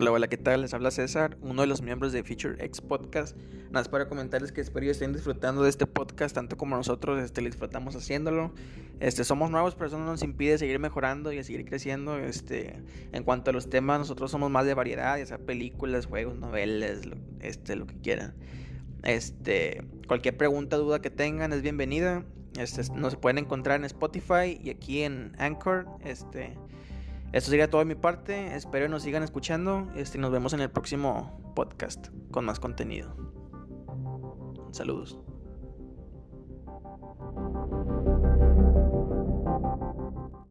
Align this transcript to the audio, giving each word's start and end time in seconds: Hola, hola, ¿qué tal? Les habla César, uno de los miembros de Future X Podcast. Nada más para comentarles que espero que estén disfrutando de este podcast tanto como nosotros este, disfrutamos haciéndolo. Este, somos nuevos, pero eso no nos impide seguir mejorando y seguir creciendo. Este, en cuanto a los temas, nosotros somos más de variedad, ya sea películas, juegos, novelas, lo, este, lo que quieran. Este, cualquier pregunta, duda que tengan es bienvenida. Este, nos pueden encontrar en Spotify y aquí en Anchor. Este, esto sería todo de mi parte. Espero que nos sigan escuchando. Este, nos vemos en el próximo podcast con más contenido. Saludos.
Hola, 0.00 0.12
hola, 0.12 0.28
¿qué 0.28 0.36
tal? 0.36 0.60
Les 0.60 0.72
habla 0.74 0.92
César, 0.92 1.36
uno 1.40 1.62
de 1.62 1.66
los 1.66 1.82
miembros 1.82 2.12
de 2.12 2.22
Future 2.22 2.64
X 2.64 2.80
Podcast. 2.80 3.36
Nada 3.36 3.70
más 3.72 3.88
para 3.88 4.08
comentarles 4.08 4.52
que 4.52 4.60
espero 4.60 4.84
que 4.84 4.92
estén 4.92 5.12
disfrutando 5.12 5.64
de 5.64 5.70
este 5.70 5.88
podcast 5.88 6.36
tanto 6.36 6.56
como 6.56 6.76
nosotros 6.76 7.20
este, 7.20 7.40
disfrutamos 7.40 7.96
haciéndolo. 7.96 8.52
Este, 9.00 9.24
somos 9.24 9.50
nuevos, 9.50 9.74
pero 9.74 9.88
eso 9.88 9.98
no 9.98 10.04
nos 10.04 10.22
impide 10.22 10.56
seguir 10.56 10.78
mejorando 10.78 11.32
y 11.32 11.42
seguir 11.42 11.64
creciendo. 11.64 12.16
Este, 12.16 12.80
en 13.10 13.24
cuanto 13.24 13.50
a 13.50 13.52
los 13.52 13.70
temas, 13.70 13.98
nosotros 13.98 14.30
somos 14.30 14.52
más 14.52 14.66
de 14.66 14.74
variedad, 14.74 15.18
ya 15.18 15.26
sea 15.26 15.38
películas, 15.38 16.06
juegos, 16.06 16.38
novelas, 16.38 17.04
lo, 17.04 17.16
este, 17.40 17.74
lo 17.74 17.88
que 17.88 17.96
quieran. 17.96 18.34
Este, 19.02 19.82
cualquier 20.06 20.36
pregunta, 20.36 20.76
duda 20.76 21.00
que 21.00 21.10
tengan 21.10 21.52
es 21.52 21.62
bienvenida. 21.62 22.24
Este, 22.56 22.82
nos 22.94 23.16
pueden 23.16 23.38
encontrar 23.38 23.80
en 23.80 23.84
Spotify 23.84 24.60
y 24.62 24.70
aquí 24.70 25.02
en 25.02 25.32
Anchor. 25.38 25.86
Este, 26.04 26.56
esto 27.32 27.50
sería 27.50 27.68
todo 27.68 27.80
de 27.80 27.84
mi 27.84 27.94
parte. 27.94 28.54
Espero 28.54 28.86
que 28.86 28.90
nos 28.90 29.02
sigan 29.02 29.22
escuchando. 29.22 29.86
Este, 29.94 30.18
nos 30.18 30.30
vemos 30.30 30.52
en 30.54 30.60
el 30.60 30.70
próximo 30.70 31.52
podcast 31.54 32.08
con 32.30 32.44
más 32.44 32.58
contenido. 32.58 33.14
Saludos. 34.72 35.18